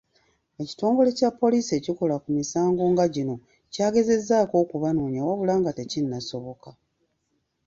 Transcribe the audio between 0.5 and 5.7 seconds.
Ekitongole kya Poliisi ekikola ku misango nga gino kyagezezzaako okubanoonya wabula